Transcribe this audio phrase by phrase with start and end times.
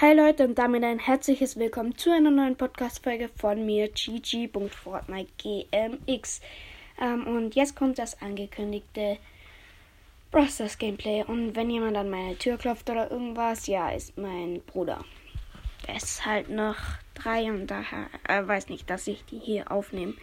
[0.00, 6.40] Hi Leute und damit ein herzliches Willkommen zu einer neuen Podcast-Folge von mir, GG.FortniteGMX.
[7.00, 9.18] Ähm, und jetzt kommt das angekündigte
[10.30, 11.24] Brosters Gameplay.
[11.24, 15.04] Und wenn jemand an meine Tür klopft oder irgendwas, ja, ist mein Bruder.
[15.88, 16.76] Er ist halt noch
[17.14, 20.14] drei und daher er weiß nicht, dass ich die hier aufnehme.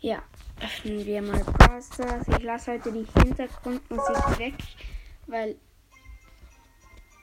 [0.00, 0.22] Ja,
[0.62, 2.28] öffnen wir mal Brosters.
[2.28, 4.56] Ich lasse heute die Hintergrundmusik weg,
[5.28, 5.56] weil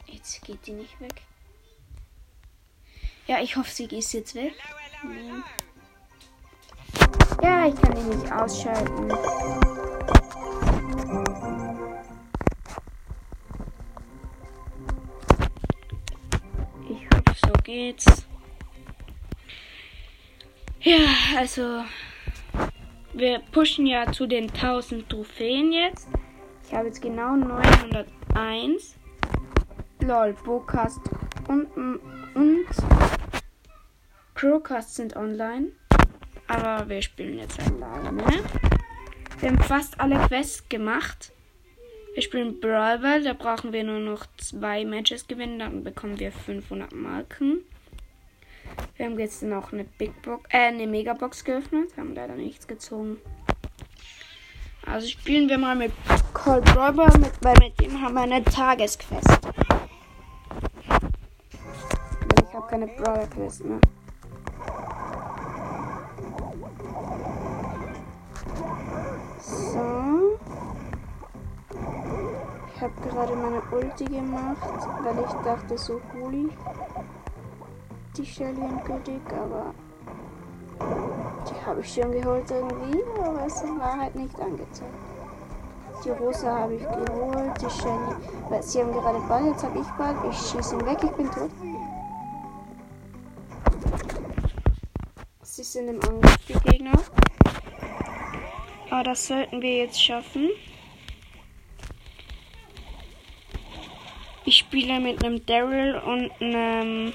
[0.07, 1.21] Jetzt geht die nicht weg.
[3.27, 4.53] Ja, ich hoffe, sie ist jetzt weg.
[5.03, 5.43] Nee.
[7.43, 9.11] Ja, ich kann die nicht ausschalten.
[16.89, 18.05] Ich hoffe, so geht's.
[20.79, 20.97] Ja,
[21.37, 21.83] also
[23.11, 26.07] wir pushen ja zu den 1000 Trophäen jetzt.
[26.65, 28.95] Ich habe jetzt genau 901.
[29.99, 31.01] Lol, Bocast
[31.49, 32.65] und, und
[34.37, 35.71] Crowcast sind online.
[36.47, 38.23] Aber wir spielen jetzt alleine.
[39.39, 41.31] Wir haben fast alle Quests gemacht.
[42.13, 46.93] Wir spielen Brawl da brauchen wir nur noch zwei Matches gewinnen, dann bekommen wir 500
[46.93, 47.63] Marken.
[48.95, 53.17] Wir haben jetzt noch eine Big Box, äh, eine Megabox geöffnet, haben leider nichts gezogen.
[54.85, 55.91] Also spielen wir mal mit
[56.33, 59.37] Cold Brawl mit, weil mit dem haben wir eine Tagesquest.
[62.57, 63.79] habe keine Brawler Quest mehr.
[69.39, 70.39] So.
[72.77, 76.47] Ich habe gerade meine Ulti gemacht, weil ich dachte, so hole
[78.15, 79.73] die Shelly endgültig, aber
[81.49, 84.93] die habe ich schon geholt irgendwie, aber es war halt nicht angezeigt.
[86.05, 88.15] Die Rosa habe ich geholt, die Shelly,
[88.47, 91.31] weil sie haben gerade Ball, jetzt habe ich Ball, ich schieße ihn weg, ich bin
[91.31, 91.49] tot.
[95.41, 96.91] Sie sind im Angriff, die Gegner.
[98.91, 100.51] Aber das sollten wir jetzt schaffen.
[104.69, 107.13] Ich spiele mit einem Daryl und einem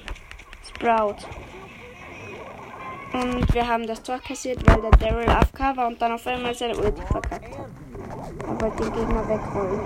[0.66, 1.16] Sprout.
[3.12, 6.54] Und wir haben das Tor kassiert, weil der Daryl AFK war und dann auf einmal
[6.54, 7.68] seine Ulti verkackt hat.
[8.48, 9.80] Er wollte den Gegner wegrollen.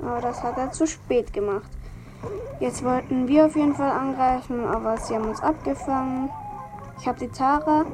[0.00, 1.70] Aber das hat er zu spät gemacht.
[2.60, 6.30] Jetzt wollten wir auf jeden Fall angreifen, aber sie haben uns abgefangen.
[6.98, 7.84] Ich habe die Tara.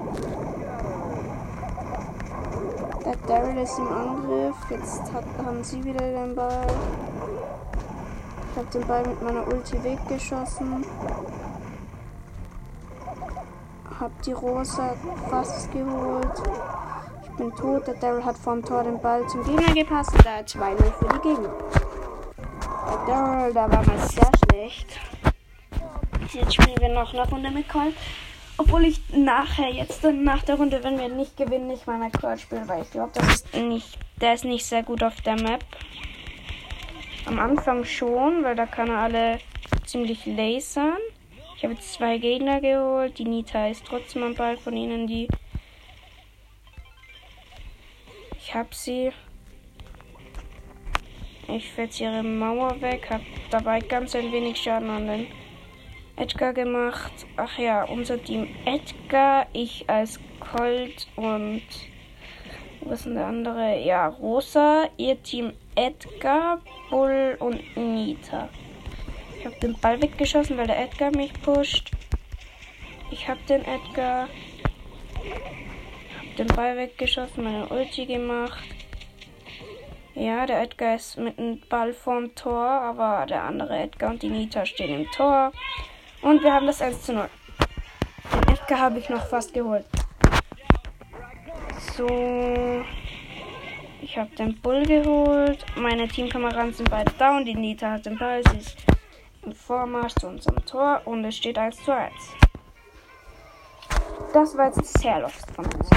[3.04, 4.54] Der Daryl ist im Angriff.
[4.70, 6.66] Jetzt hat, haben sie wieder den Ball.
[8.50, 10.84] Ich habe den Ball mit meiner Ulti weggeschossen.
[13.98, 14.94] Hab die Rosa
[15.28, 16.42] fast geholt.
[17.24, 17.86] Ich bin tot.
[17.88, 20.12] Der Daryl hat vom Tor den Ball zum Gegner gepasst.
[20.22, 21.50] Da 2-0 für die Gegner.
[23.06, 25.00] Da, da war mal sehr schlecht.
[26.32, 27.94] Jetzt spielen wir noch eine Runde mit Colt.
[28.58, 32.40] Obwohl ich nachher, jetzt nach der Runde, wenn wir nicht gewinnen, nicht mal mit Colt
[32.40, 35.64] spielen, weil ich glaube, das ist nicht, der ist nicht sehr gut auf der Map.
[37.26, 39.38] Am Anfang schon, weil da kann er alle
[39.84, 40.98] ziemlich lasern.
[41.56, 43.18] Ich habe jetzt zwei Gegner geholt.
[43.18, 45.28] Die Nita ist trotzdem am Ball von ihnen, die.
[48.38, 49.12] Ich habe sie.
[51.48, 55.26] Ich fetze ihre Mauer weg, habe dabei ganz ein wenig Schaden an den
[56.17, 57.12] Edgar gemacht.
[57.37, 61.62] Ach ja, unser Team Edgar, ich als Colt und
[62.83, 63.81] was ist denn der andere?
[63.81, 68.49] Ja, Rosa, ihr Team Edgar, Bull und Nita.
[69.39, 71.91] Ich habe den Ball weggeschossen, weil der Edgar mich pusht.
[73.11, 74.29] Ich habe den Edgar.
[76.19, 78.62] Hab den Ball weggeschossen, meine Ulti gemacht.
[80.15, 84.29] Ja, der Edgar ist mit dem Ball vorm Tor, aber der andere Edgar und die
[84.29, 85.53] Nita stehen im Tor.
[86.22, 87.28] Und wir haben das 1 zu 0.
[88.33, 89.84] Den Edgar habe ich noch fast geholt.
[91.97, 92.85] So.
[94.00, 95.64] Ich habe den Bull geholt.
[95.76, 97.44] Meine Teamkameraden sind beide down.
[97.44, 98.43] Die Nita hat den Ball.
[98.50, 98.76] Sie ist
[99.44, 101.02] im Vormarsch zu unserem Tor.
[101.05, 102.12] Und es steht 1 zu 1.
[104.32, 105.91] Das war jetzt sehr lost von uns.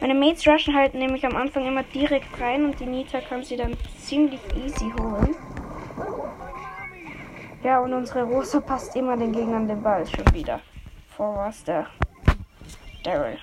[0.00, 3.56] Meine Mates rushen halt nämlich am Anfang immer direkt rein und die Nita kann sie
[3.56, 5.36] dann ziemlich easy holen.
[7.62, 10.60] Ja, und unsere Rosa passt immer den Gegnern den Ball schon wieder.
[11.08, 11.86] Vor was der
[13.04, 13.38] Daryl.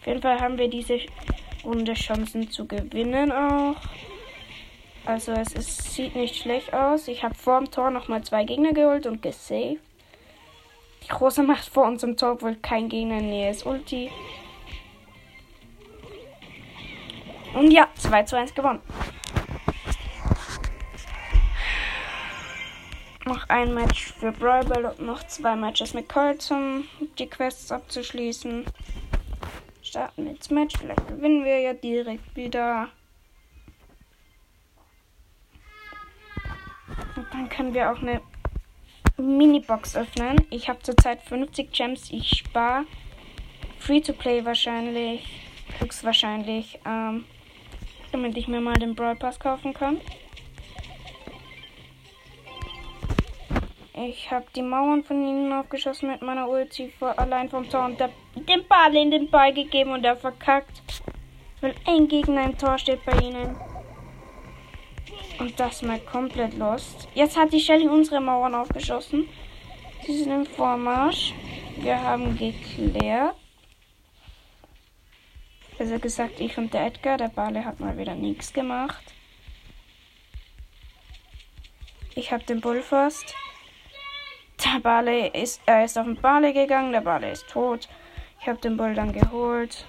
[0.00, 0.98] Auf jeden Fall haben wir diese
[1.64, 3.76] Runde Chancen zu gewinnen auch.
[5.06, 7.08] Also es ist, sieht nicht schlecht aus.
[7.08, 9.80] Ich habe vor dem Tor nochmal zwei Gegner geholt und gesaved.
[11.02, 13.64] Die Rosa macht vor unserem Tor, obwohl kein Gegner in Nähe ist.
[13.64, 14.10] Ulti.
[17.54, 18.80] Und ja, 2 zu 1 gewonnen.
[23.32, 26.84] Noch ein Match für Brawl und noch zwei Matches mit Colt, um
[27.18, 28.66] die Quests abzuschließen.
[29.80, 30.76] Starten wir ins Match.
[30.76, 32.90] Vielleicht gewinnen wir ja direkt wieder.
[37.16, 38.20] Und dann können wir auch eine
[39.16, 40.36] Minibox öffnen.
[40.50, 42.10] Ich habe zurzeit 50 Gems.
[42.10, 42.84] Ich spare.
[43.78, 45.26] Free to play wahrscheinlich.
[45.78, 46.80] Höchstwahrscheinlich.
[46.84, 47.24] Ähm,
[48.10, 50.02] damit ich mir mal den Brawl Pass kaufen kann.
[53.94, 58.66] Ich habe die Mauern von ihnen aufgeschossen mit meiner Ulti allein vom Tor und den
[58.66, 61.02] Ball in den Ball gegeben und er verkackt.
[61.60, 63.54] Weil ein Gegner im Tor steht bei ihnen.
[65.38, 67.06] Und das mal komplett lost.
[67.14, 69.28] Jetzt hat die Shelly unsere Mauern aufgeschossen.
[70.06, 71.34] Sie sind im Vormarsch.
[71.76, 73.36] Wir haben geklärt.
[75.78, 77.18] Also gesagt, ich und der Edgar.
[77.18, 79.04] Der Bale hat mal wieder nichts gemacht.
[82.14, 83.34] Ich habe den Bull fast.
[84.80, 86.92] Bale ist, er ist auf den Bale gegangen.
[86.92, 87.88] Der Bale ist tot.
[88.40, 89.86] Ich habe den Bull dann geholt.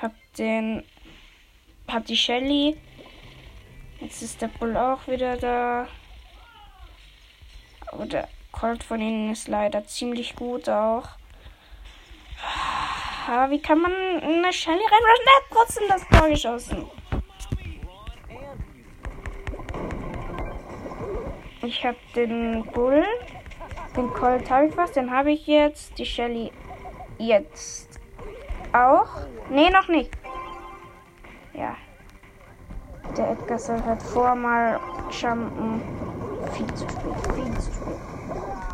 [0.00, 0.84] Hab den,
[1.88, 2.76] hab die Shelly
[4.00, 5.88] Jetzt ist der Bull auch wieder da.
[7.86, 11.08] Aber der Colt von ihnen ist leider ziemlich gut auch.
[13.26, 15.24] Ah, wie kann man eine Shelly reinrushen?
[15.24, 16.90] Der hat trotzdem das Tor geschossen.
[21.66, 23.04] Ich habe den Bull.
[23.96, 24.92] Den Colt habe ich was.
[24.92, 25.98] Den habe ich jetzt.
[25.98, 26.52] Die Shelly
[27.18, 27.98] jetzt
[28.72, 29.08] auch.
[29.50, 30.12] Nee, noch nicht.
[31.54, 31.76] Ja,
[33.16, 34.78] der Edgar soll halt vor mal
[35.10, 35.82] jumpen.
[36.52, 37.98] Viel zu spät, viel zu spät.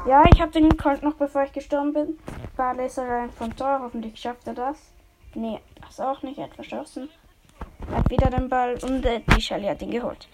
[0.06, 2.18] Ja, ich habe den Colt noch bevor ich gestorben bin.
[2.56, 3.80] War Laser vom Tor.
[3.84, 4.92] Hoffentlich schafft er das.
[5.34, 6.36] Nee, das auch nicht.
[6.36, 7.08] Er hat verschossen.
[7.90, 10.28] Hat wieder den Ball und äh, die Shelly hat ihn geholt.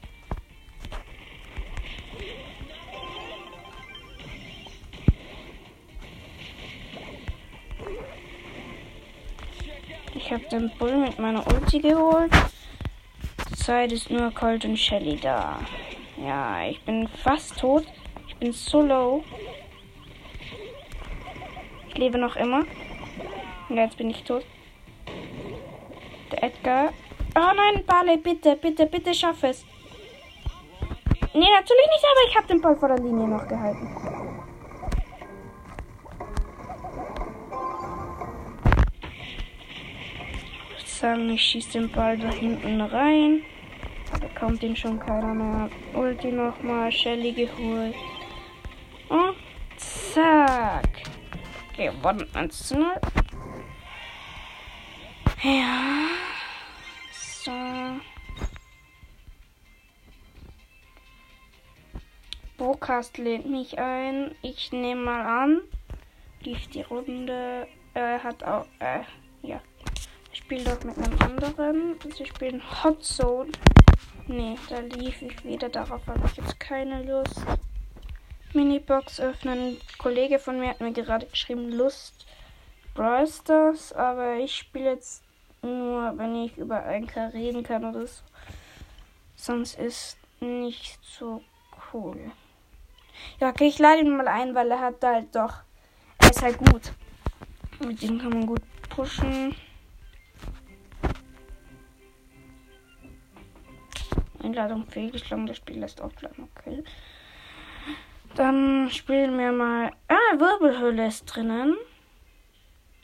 [10.28, 12.30] Ich habe den Bull mit meiner Ulti geholt.
[13.56, 15.58] Zeit ist nur Colt und Shelly da.
[16.19, 17.86] Ja, ich bin fast tot.
[18.26, 19.25] Ich bin so low.
[21.88, 22.66] Ich lebe noch immer.
[23.70, 24.44] Ja, jetzt bin ich tot.
[26.30, 26.92] Der Edgar.
[27.34, 29.64] Oh nein, Barley, bitte, bitte, bitte schaff es.
[31.32, 33.97] Nee, natürlich nicht, aber ich habe den Ball vor der Linie noch gehalten.
[40.98, 43.42] Sagen, ich schieße den Ball da hinten rein.
[44.20, 45.70] Da kommt ihn schon keiner mehr.
[45.94, 47.94] Ulti nochmal, Shelly geholt.
[49.08, 49.36] Und
[49.76, 50.88] zack.
[51.76, 53.00] Gewonnen 1 zu 0.
[55.42, 56.08] Ja.
[57.12, 57.52] So.
[62.56, 64.34] Brocast lädt mich ein.
[64.42, 65.60] Ich nehme mal an.
[66.40, 67.68] Lief die Runde.
[67.94, 68.66] Er hat auch.
[68.80, 69.02] Äh,
[69.42, 69.60] ja.
[70.50, 71.96] Ich spiele doch mit einem anderen.
[72.16, 73.52] Sie spielen Hot Zone.
[74.28, 75.68] Nee, da lief ich wieder.
[75.68, 77.42] Darauf habe ich jetzt keine Lust.
[78.54, 79.58] Minibox öffnen.
[79.58, 82.24] Ein Kollege von mir hat mir gerade geschrieben, Lust
[82.94, 85.23] Brawl Stars, aber ich spiele jetzt
[85.61, 88.23] nur, wenn ich über ein reden kann oder so.
[89.37, 91.42] Sonst ist nicht so
[91.92, 92.32] cool.
[93.38, 95.56] Ja, okay, ich lade ihn mal ein, weil er hat halt doch.
[96.20, 96.92] Er ist halt gut.
[97.80, 99.54] Mit dem kann man gut pushen.
[104.42, 106.83] Einladung fehlgeschlagen, das Spiel lässt offline, okay.
[108.35, 109.90] Dann spielen wir mal.
[110.09, 111.76] Ah, Wirbelhöhle ist drinnen.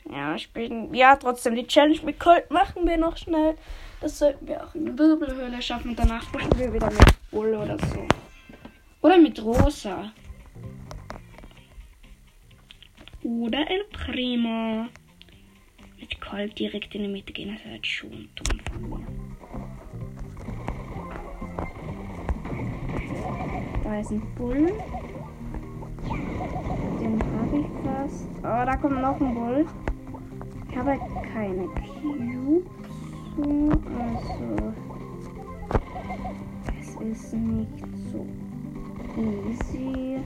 [0.09, 0.93] Ja, spielen.
[0.93, 3.57] Ja, trotzdem die Challenge mit Colt machen wir noch schnell.
[4.01, 5.95] Das sollten wir auch in der Wirbelhöhle schaffen.
[5.95, 8.07] Danach pushen wir wieder mit Bull oder so.
[9.01, 10.11] Oder mit Rosa.
[13.23, 14.87] Oder El Primo.
[15.99, 19.24] Mit Colt direkt in die Mitte gehen, das ist halt schon dumm von mir.
[23.85, 24.73] Da ist ein Bull.
[26.99, 28.27] Den habe ich fast.
[28.39, 29.67] Oh, da kommt noch ein Bull.
[30.67, 31.01] Ich habe halt
[31.31, 32.65] keine Cubes.
[33.37, 34.73] Also.
[36.79, 38.25] Es ist nicht so
[39.21, 40.17] easy.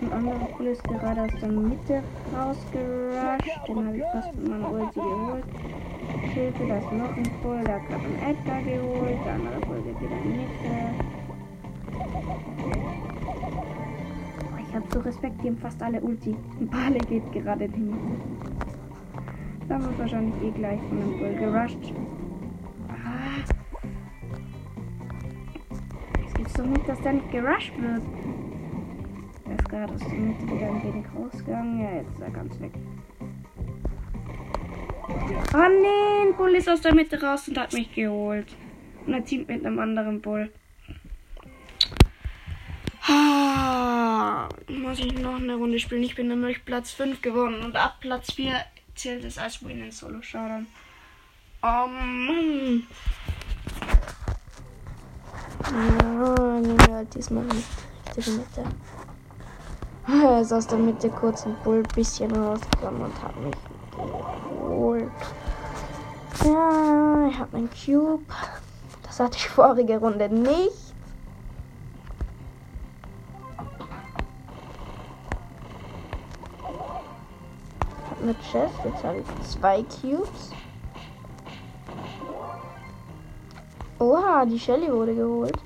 [0.00, 2.02] Ein anderer Bull ist gerade aus der Mitte
[2.34, 3.68] rausgerusht.
[3.68, 5.44] Den habe ich fast mit meiner Ulti geholt.
[6.34, 10.00] Hilfe, da ist noch ein Bull, da hat ein Edgar geholt, der andere Bull geht
[10.00, 10.94] wieder in die Mitte.
[14.50, 16.34] Oh, ich habe so Respekt, die haben fast alle Ulti.
[16.60, 18.16] Bale geht gerade in die Mitte.
[19.68, 21.94] Da wird wahrscheinlich eh gleich von einem Bull gerusht.
[22.88, 23.42] Ah.
[26.26, 28.02] Es gibt's doch nicht, dass der nicht gerusht wird.
[29.48, 31.80] Er ist gerade aus der Mitte wieder ein wenig rausgegangen.
[31.80, 32.72] Ja, jetzt ist er ganz weg.
[35.54, 38.46] Oh nee, ein Bull ist aus der Mitte raus und hat mich geholt.
[39.06, 40.52] Und er zieht mit einem anderen Bull.
[43.08, 46.02] Ah, muss ich noch eine Runde spielen?
[46.02, 48.52] Ich bin nämlich Platz 5 gewonnen und ab Platz 4
[48.94, 50.66] zählt es als Win in Solo Showdown.
[51.62, 52.86] Oh Mann.
[55.64, 57.68] Ja, nehmen wir halt diesmal nicht
[58.16, 58.64] die Mitte.
[60.06, 63.54] Er ist aus der Mitte kurz ein Bull bisschen rausgekommen und hat mich
[64.72, 65.10] geholt.
[66.44, 68.24] Ja, ich habe einen Cube.
[69.02, 70.70] Das hatte ich vorige Runde nicht.
[77.98, 78.74] Ich habe eine Chest.
[78.84, 80.50] Jetzt habe ich zwei Cubes.
[83.98, 85.58] Oha, die Shelly wurde geholt.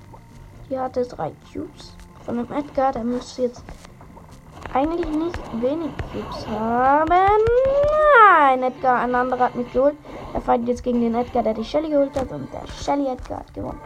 [0.69, 1.95] Die hatte drei Cubes.
[2.25, 3.63] Von dem Edgar, der müsste jetzt
[4.75, 7.86] eigentlich nicht wenig Cubes haben.
[8.77, 9.97] Edgar, ein anderer hat mich geholt.
[10.35, 12.31] Er fightet jetzt gegen den Edgar, der die Shelly geholt hat.
[12.31, 13.81] Und der Shelly Edgar hat gewonnen.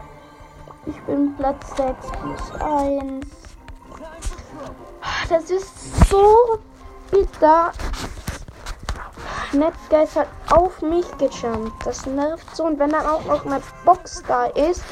[0.85, 3.27] Ich bin Platz 6 plus 1.
[5.29, 6.59] Das ist so
[7.09, 7.71] bitter.
[9.53, 11.85] Netgeist hat auf mich gejumpt.
[11.85, 12.65] Das nervt so.
[12.65, 14.83] Und wenn dann auch noch eine Box da ist,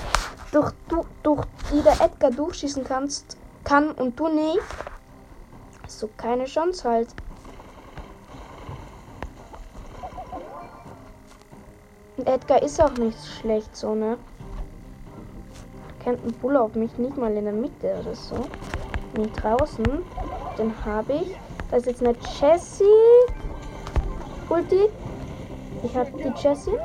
[0.51, 4.61] durch, durch, durch die der Edgar durchschießen kannst, kann und du nicht,
[5.83, 7.09] hast du keine Chance halt.
[12.19, 14.17] Und Edgar ist auch nicht schlecht so, ne?
[16.03, 18.35] Kennt ein Bull auf mich nicht mal in der Mitte oder so.
[19.15, 19.85] Nicht draußen.
[20.57, 21.37] Den habe ich.
[21.71, 22.83] Da ist jetzt eine Jessie.
[24.49, 24.89] Ulti.
[25.81, 26.77] Ich habe die Jessie.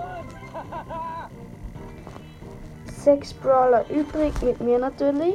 [2.85, 5.35] Sechs Brawler übrig, mit mir natürlich.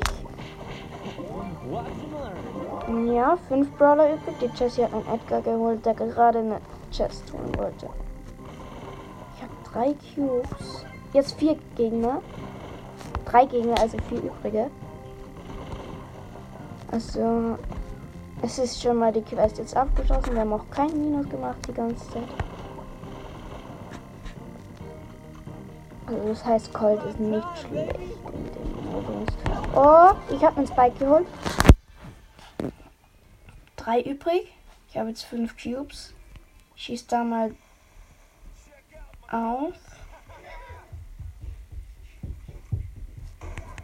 [3.14, 4.36] Ja, fünf Brawler übrig.
[4.40, 7.90] Die Jessie hat einen Edgar geholt, der gerade eine Chest holen wollte.
[9.80, 10.86] Ich drei Cubes.
[11.14, 12.22] Jetzt vier Gegner.
[13.26, 14.70] Drei Gegner, also vier übrige.
[16.92, 17.58] Also,
[18.42, 20.34] es ist schon mal die Quest jetzt abgeschlossen.
[20.34, 22.24] Wir haben auch keinen Minus gemacht die ganze Zeit.
[26.08, 29.28] Also das heißt, Colt ist nicht schlecht in dem Modus.
[29.76, 31.28] Oh, ich habe einen Spike geholt.
[33.76, 34.52] Drei übrig.
[34.90, 36.14] Ich habe jetzt fünf Cubes.
[36.76, 37.52] Schieß da mal
[39.32, 39.74] auf.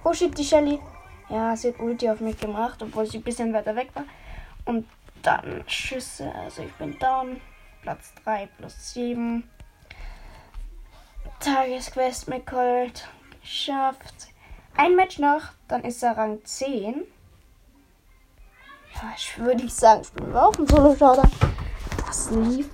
[0.03, 0.79] Oh shit, die Shelly.
[1.29, 4.05] Ja, sie hat Ulti auf mich gemacht, obwohl sie ein bisschen weiter weg war.
[4.65, 4.87] Und
[5.23, 6.31] dann Schüsse.
[6.35, 7.41] Also ich bin down.
[7.81, 9.49] Platz 3 plus 7.
[11.39, 13.07] Tagesquest mit Colt.
[13.41, 14.29] Geschafft.
[14.77, 17.03] Ein Match noch, dann ist er Rang 10.
[18.93, 21.31] Ja, ich würde sagen, spielen wir auch ein Solo-Showdown.
[22.05, 22.69] Das lief,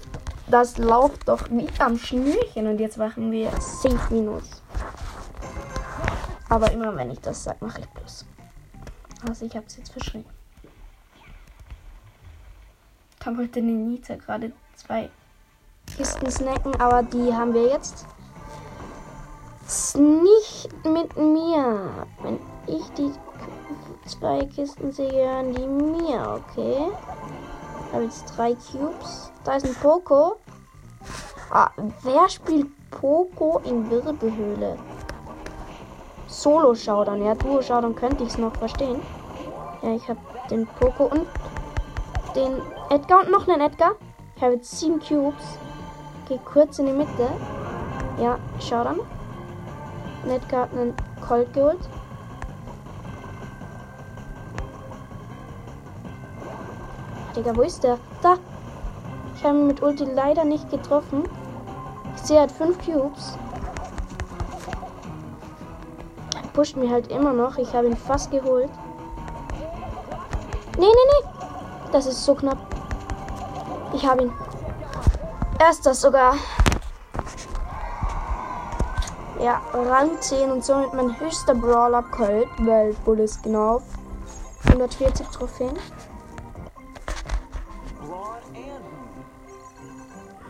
[0.52, 4.62] das läuft doch wie am Schnürchen und jetzt machen wir 10 Minus.
[6.50, 8.26] Aber immer wenn ich das sage, mache ich plus.
[9.28, 10.26] Also ich habe es jetzt verschrieben.
[13.24, 15.10] Da wollte Nenita gerade zwei
[15.96, 18.06] Kisten snacken, aber die haben wir jetzt.
[19.96, 22.08] Nicht mit mir.
[22.22, 23.12] Wenn ich die
[24.08, 26.88] zwei Kisten sehe, gehören die mir, okay?
[27.92, 29.32] Habe jetzt drei Cubes.
[29.44, 30.38] Da ist ein Poco.
[31.52, 31.70] Ah,
[32.04, 34.78] wer spielt Poco in Wirbelhöhle?
[36.28, 37.26] Solo-Showdown.
[37.26, 39.02] Ja, Duo-Showdown könnte ich es noch verstehen.
[39.82, 40.20] Ja, ich habe
[40.50, 41.28] den Poco und
[42.36, 43.96] den Edgar und noch einen Edgar.
[44.36, 45.58] Ich habe jetzt sieben Cubes.
[46.28, 47.28] Gehe kurz in die Mitte.
[48.20, 49.02] Ja, Showdown.
[50.30, 50.96] Edgar hat einen
[51.28, 51.80] Colt geholt.
[57.36, 57.98] Digga, wo ist der?
[58.22, 58.38] Da!
[59.36, 61.24] Ich habe ihn mit Ulti leider nicht getroffen.
[62.16, 63.38] Ich sehe halt fünf Cubes.
[66.36, 67.58] Er pusht mir halt immer noch.
[67.58, 68.70] Ich habe ihn fast geholt.
[70.78, 71.30] Nee, nee, nee.
[71.92, 72.58] Das ist so knapp.
[73.94, 74.34] Ich habe ihn.
[75.60, 76.36] Erster sogar.
[79.42, 82.48] Ja, Rang 10 und somit mein höchster Brawler Colt.
[82.60, 83.84] Weltbull ist genau auf
[84.66, 85.78] 140 Trophäen.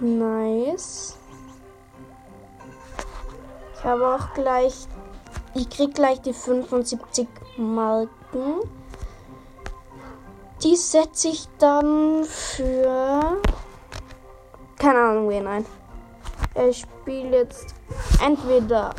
[0.01, 1.15] Nice.
[3.75, 4.88] Ich habe auch gleich.
[5.53, 7.27] Ich krieg gleich die 75
[7.58, 8.62] Marken.
[10.63, 13.38] Die setze ich dann für.
[14.79, 15.65] Keine Ahnung wen ein.
[16.67, 17.75] Ich spiele jetzt
[18.25, 18.96] entweder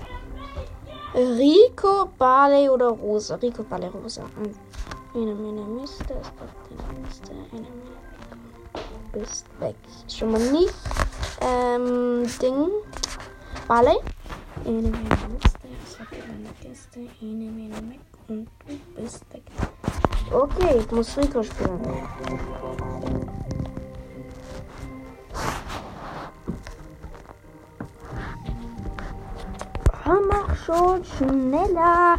[1.15, 3.35] Rico, Barley oder Rosa.
[3.35, 4.23] Rico, Barley, Rosa.
[5.15, 8.02] Eine meine Miste, es braucht eine Miste, eine meine
[9.13, 9.77] bist weg.
[10.09, 10.75] Schon mal nicht.
[11.41, 12.69] Ähm, Ding.
[13.69, 13.99] Barley.
[14.65, 19.43] Eine meine Miste, ich habe eine Gäste, eine meine weg und du bist weg.
[20.31, 21.81] Okay, ich muss Rico spielen.
[30.29, 32.19] Mach schon schneller.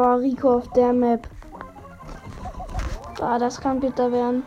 [0.00, 1.26] Oh, Rico auf der Map.
[3.20, 4.44] Ah, das kann bitter werden.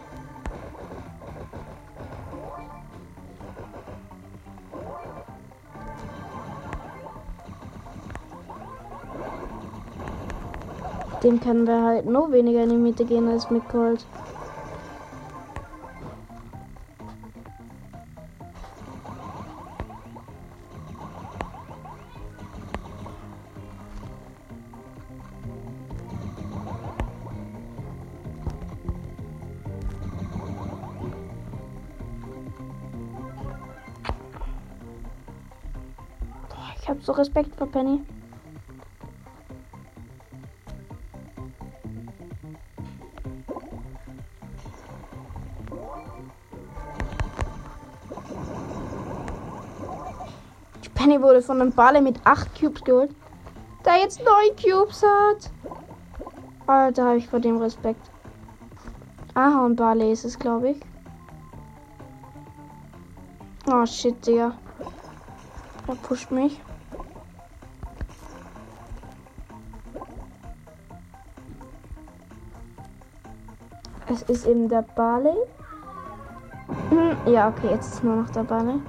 [11.21, 14.05] Dem können wir halt nur weniger in die Mitte gehen als mit Gold.
[37.11, 38.01] So Respekt vor Penny.
[50.93, 53.13] Penny wurde von einem Bale mit 8 Cubes geholt.
[53.85, 55.51] Der jetzt 9 Cubes hat.
[56.67, 58.09] Alter, habe ich vor dem Respekt.
[59.33, 60.79] Aha, und Barley ist es, glaube ich.
[63.67, 64.53] Oh shit, Digga.
[65.87, 66.61] Er pusht mich.
[74.31, 75.35] Ist eben der Barley.
[76.89, 78.79] Hm, ja, okay, jetzt ist nur noch der Barley.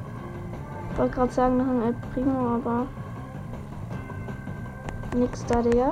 [0.92, 2.86] Ich wollte gerade sagen, noch ein El Primo, aber.
[5.14, 5.88] Nix da, Digga.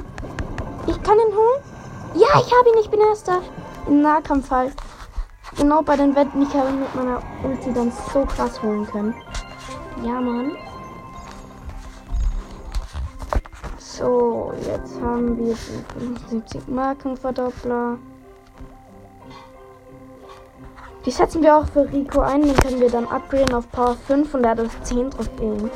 [0.86, 1.62] Ich kann ihn holen?
[2.14, 3.40] Ja, ich habe ihn, ich bin erster.
[3.88, 4.72] Im Nahkampf halt.
[5.56, 9.14] Genau bei den Wetten, ich habe ihn mit meiner Ulti dann so krass holen können.
[10.04, 10.52] Ja, Mann.
[13.78, 15.54] So, jetzt haben wir
[15.98, 17.98] den 75 Markenverdoppler.
[21.06, 22.42] Die setzen wir auch für Rico ein.
[22.42, 25.70] Den können wir dann upgraden auf Power 5 und er hat das 10 Trophäen.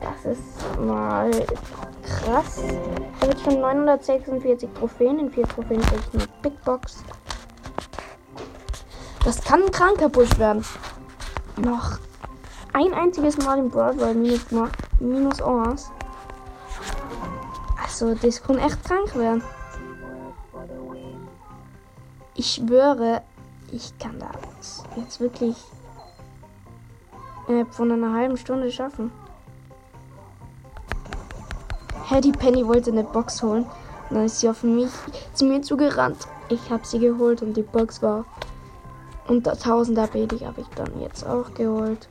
[0.00, 1.30] Das ist mal
[2.02, 2.62] krass.
[3.20, 5.18] Habe jetzt schon 946 Trophäen.
[5.20, 7.04] In 4 Trophäen kriege ich eine Big Box.
[9.24, 10.64] Das kann ein kranker Push werden.
[11.56, 11.98] Noch
[12.72, 14.46] ein einziges Mal im Broadway minus.
[14.98, 15.90] Minus Omas.
[17.82, 19.42] Also, das kann echt krank werden.
[22.34, 23.22] Ich schwöre,
[23.72, 25.56] ich kann das jetzt wirklich
[27.70, 29.12] von einer halben Stunde schaffen.
[32.08, 33.64] Hä, die Penny wollte eine Box holen.
[34.08, 34.90] Und dann ist sie auf mich
[35.34, 36.28] zu mir zugerannt.
[36.48, 38.24] Ich habe sie geholt und die Box war
[39.26, 40.28] unter 1000 AB.
[40.28, 42.08] Die habe ich dann jetzt auch geholt.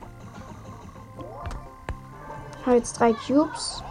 [2.66, 3.84] Habe jetzt drei Cubes.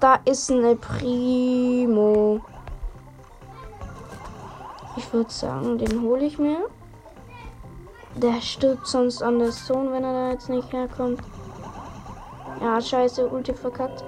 [0.00, 2.40] Da ist eine Primo.
[4.96, 6.68] Ich würde sagen, den hole ich mir.
[8.16, 11.20] Der stirbt sonst an der Zone, wenn er da jetzt nicht herkommt.
[12.62, 14.02] Ja, scheiße, Ulti verkackt.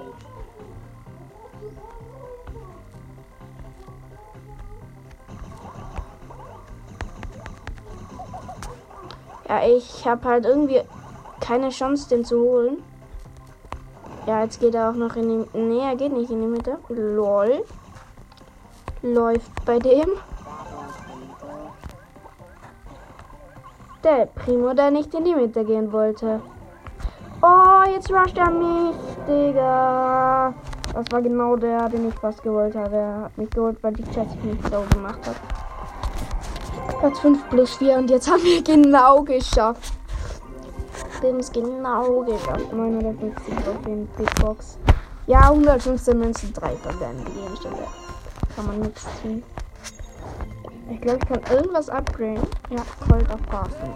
[9.47, 10.81] Ja, ich habe halt irgendwie
[11.39, 12.83] keine Chance, den zu holen.
[14.25, 15.57] Ja, jetzt geht er auch noch in die.
[15.57, 16.77] Nee, er geht nicht in die Mitte.
[16.89, 17.63] Lol.
[19.01, 20.09] Läuft bei dem.
[24.09, 26.41] Der Primo, der nicht in die Mitte gehen wollte.
[27.43, 28.95] Oh, jetzt rusht er mich,
[29.27, 30.51] Digga.
[30.95, 32.95] Das war genau der, den ich fast gewollt habe.
[32.95, 35.35] Er hat mich geholt, weil die Jessie nicht so gemacht hat.
[36.99, 39.93] Platz 5 plus 4 und jetzt haben wir genau geschafft.
[41.21, 42.73] Wir haben es genau geschafft.
[42.73, 44.79] 950 auf den Big Box.
[45.27, 47.83] Ja, 115 Münzen, 3 verbleiben die Gegenstände.
[48.55, 49.43] Kann man nichts tun.
[50.91, 52.47] Ich glaube, ich kann irgendwas upgraden.
[52.71, 53.93] Ja, Cold Parsen.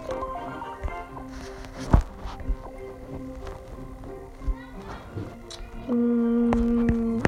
[5.88, 7.22] Hm.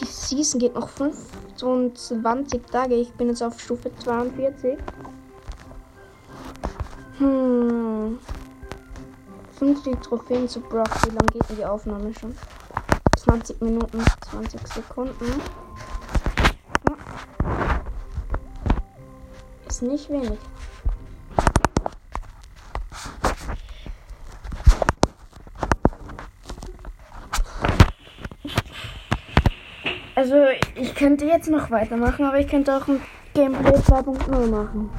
[0.00, 2.94] Die Season geht noch 25 Tage.
[2.94, 4.78] Ich bin jetzt auf Stufe 42.
[7.18, 8.18] Hm.
[9.58, 10.88] 50 Trophäen zu Brock.
[11.04, 12.34] Wie lange geht denn die Aufnahme schon?
[13.18, 15.42] 20 Minuten, 20 Sekunden.
[19.68, 20.38] Ist nicht wenig.
[30.14, 30.34] Also,
[30.74, 33.00] ich könnte jetzt noch weitermachen, aber ich könnte auch ein
[33.34, 34.90] Gameplay 2.0 machen.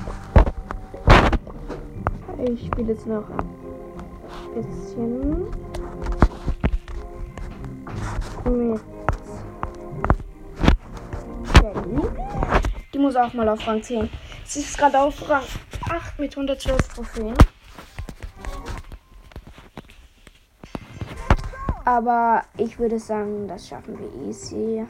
[2.46, 5.69] Ich spiele jetzt noch ein bisschen
[8.50, 8.82] mit.
[12.94, 14.10] Die muss auch mal auf Rang 10.
[14.46, 15.44] Sie ist gerade auf Rang
[15.90, 17.36] 8 mit 112 Trophäen.
[21.86, 24.86] Aber ich würde sagen, das schaffen wir easy.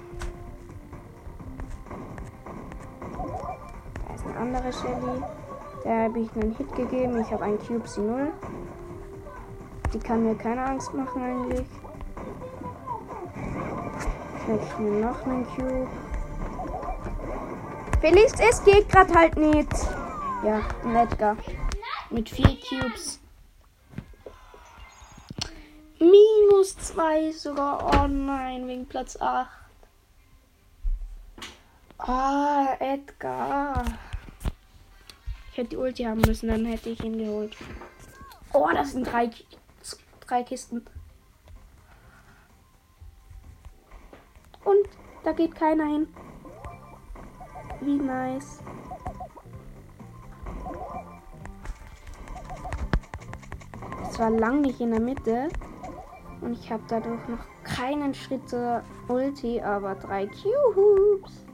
[4.07, 5.21] Da ist eine andere Shelly.
[5.83, 7.21] Da habe ich einen Hit gegeben.
[7.21, 8.31] Ich habe einen Cube sie 0.
[9.93, 11.65] Die kann mir keine Angst machen eigentlich.
[14.49, 15.87] Ich mir noch einen Cube.
[18.01, 19.71] Felix, es geht gerade halt nicht.
[20.43, 21.37] Ja, ein Edgar.
[22.09, 23.19] Mit vier Cubes.
[25.99, 27.91] Minus zwei sogar.
[27.93, 29.47] Oh nein, wegen Platz 8.
[31.99, 33.83] Ah, Edgar.
[35.51, 37.55] Ich hätte die Ulti haben müssen, dann hätte ich ihn geholt.
[38.53, 39.29] Oh, das sind drei,
[40.21, 40.83] drei Kisten.
[44.63, 44.87] Und
[45.23, 46.07] da geht keiner hin.
[47.81, 48.59] Wie nice.
[54.09, 55.49] Es war lang nicht in der Mitte.
[56.41, 61.45] Und ich habe dadurch noch keinen Schritt zur Ulti, aber drei Cubes.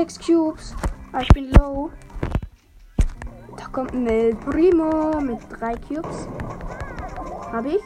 [0.00, 0.74] Sechs Cubes.
[1.12, 1.90] Ah, ich bin low.
[3.54, 6.26] Da kommt ein Primo mit drei Cubes.
[7.52, 7.82] Habe ich.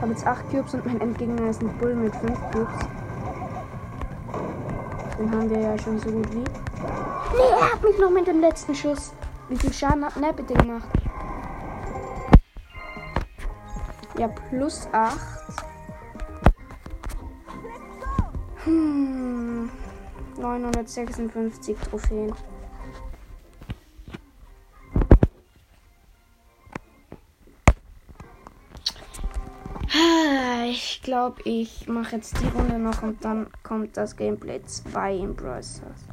[0.00, 2.78] Habe jetzt acht Cubes und mein Endgegner ist ein Bull mit fünf Cubes.
[5.18, 6.44] Den haben wir ja schon so gut wie.
[6.44, 9.12] Nee, er hat mich noch mit dem letzten Schuss.
[9.48, 10.88] Wie viel Schaden hat er bitte gemacht?
[14.16, 15.18] Ja, plus 8.
[20.58, 22.32] 956 Trophäen.
[29.94, 35.14] Ah, Ich glaube, ich mache jetzt die Runde noch und dann kommt das Gameplay 2
[35.16, 36.06] in Brawl Stars.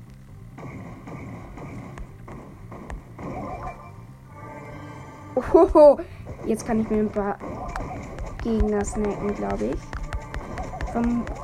[6.46, 7.38] Jetzt kann ich mir ein paar
[8.44, 9.80] Gegner snacken, glaube ich.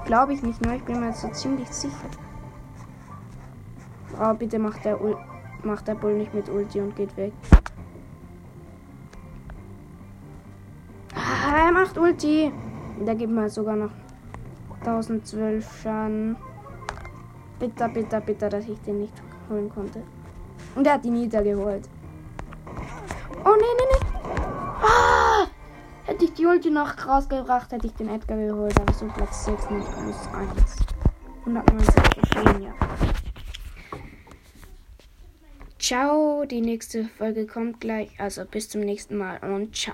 [0.06, 2.10] Glaube ich nicht nur, ich bin mir jetzt so ziemlich sicher.
[4.18, 5.18] Oh, bitte macht der, Ul
[5.64, 7.34] macht der Bull nicht mit Ulti und geht weg.
[11.14, 12.52] Ah, er macht Ulti.
[13.06, 13.92] Da gibt mir sogar noch
[14.80, 16.38] 1012 Schaden.
[17.60, 19.14] Bitte, bitte, bitte, dass ich den nicht
[19.50, 20.02] holen konnte.
[20.76, 21.90] Und er hat die Nita geholt.
[23.44, 24.42] Oh, nee, nee, nee.
[24.82, 25.48] Ah!
[26.06, 28.80] Hätte ich die Ulti noch rausgebracht, hätte ich den Edgar geholt.
[28.80, 30.76] Aber so Platz 6 mit plus 1.
[31.46, 33.05] 190 Trophäen, ja.
[35.86, 38.10] Ciao, die nächste Folge kommt gleich.
[38.18, 39.94] Also bis zum nächsten Mal und ciao.